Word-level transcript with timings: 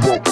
Whoa. 0.00 0.31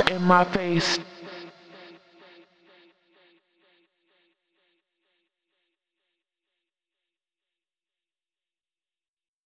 in 0.00 0.22
my 0.22 0.44
face. 0.44 0.98